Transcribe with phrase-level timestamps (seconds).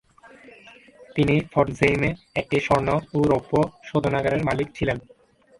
[1.15, 2.09] তিনি ফরঝেইমে
[2.35, 3.53] একটি স্বর্ণ ও রৌপ্য
[3.83, 4.97] শোধনাগারের মালিক ছিলেন।